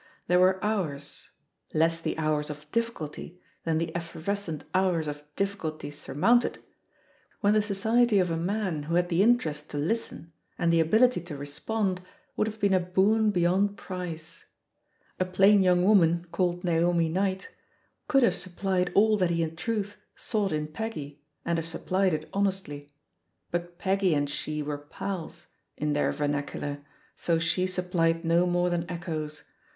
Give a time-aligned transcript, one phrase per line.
[0.25, 1.29] There were hours—
[1.75, 6.57] ^less the hours of diffi culty than the effervescent hours of diflBiculties surmounted—
[7.43, 11.21] ^when the society of a man who had the interest to listen and the ability
[11.21, 12.01] to respond
[12.35, 14.47] would have been a boon beyond price.
[15.19, 17.49] A plain young woman, called Naomi Knight,
[18.07, 20.51] could have THE POSITION OF PEGGY HARPER 8T supplied all that he in truth sought
[20.51, 22.91] in Peggy, and have supplied it honestly.
[23.51, 26.79] But Peggy and she were "pals"— in their vernacular—
[27.15, 29.43] so she supplied no more than echoes.